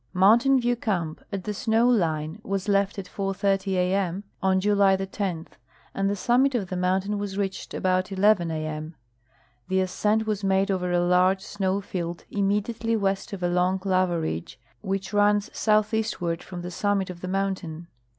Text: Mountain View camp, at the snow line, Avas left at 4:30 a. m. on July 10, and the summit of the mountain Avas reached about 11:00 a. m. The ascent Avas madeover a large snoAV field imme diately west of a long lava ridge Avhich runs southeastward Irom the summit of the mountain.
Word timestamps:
Mountain 0.15 0.59
View 0.61 0.75
camp, 0.75 1.21
at 1.31 1.43
the 1.43 1.53
snow 1.53 1.87
line, 1.87 2.41
Avas 2.43 2.67
left 2.67 2.97
at 2.97 3.05
4:30 3.05 3.73
a. 3.73 3.93
m. 3.93 4.23
on 4.41 4.59
July 4.59 4.95
10, 4.95 5.47
and 5.93 6.09
the 6.09 6.15
summit 6.15 6.55
of 6.55 6.69
the 6.69 6.75
mountain 6.75 7.13
Avas 7.19 7.37
reached 7.37 7.75
about 7.75 8.05
11:00 8.05 8.49
a. 8.49 8.53
m. 8.65 8.95
The 9.67 9.81
ascent 9.81 10.25
Avas 10.25 10.43
madeover 10.43 10.91
a 10.91 10.99
large 11.05 11.41
snoAV 11.43 11.83
field 11.83 12.25
imme 12.33 12.63
diately 12.63 12.97
west 12.99 13.31
of 13.31 13.43
a 13.43 13.47
long 13.47 13.79
lava 13.85 14.19
ridge 14.19 14.59
Avhich 14.83 15.13
runs 15.13 15.51
southeastward 15.55 16.39
Irom 16.39 16.63
the 16.63 16.71
summit 16.71 17.11
of 17.11 17.21
the 17.21 17.27
mountain. 17.27 17.85